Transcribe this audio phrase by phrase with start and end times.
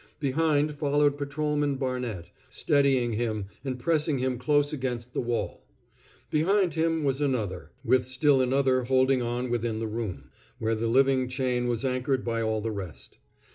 [0.19, 5.61] Behind followed Patrolman Barnett, steadying him and pressing him close against the wall.
[6.31, 11.27] Behind him was another, with still another holding on within the room, where the living
[11.27, 13.19] chain was anchored by all the rest.